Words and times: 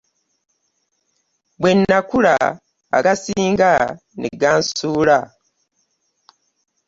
Bwe 1.59 1.71
nakula 1.77 2.33
agasinga 2.97 3.71
ne 4.19 4.27
ngasuula. 4.35 5.17